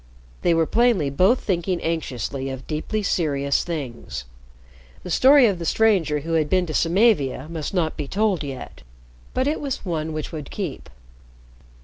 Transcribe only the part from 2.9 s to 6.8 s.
serious things. The story of the stranger who had been to